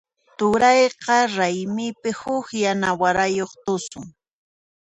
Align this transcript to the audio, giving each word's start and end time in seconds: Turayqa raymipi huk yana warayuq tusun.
Turayqa 0.37 1.17
raymipi 1.37 2.11
huk 2.19 2.47
yana 2.63 2.89
warayuq 3.01 3.51
tusun. 3.63 4.05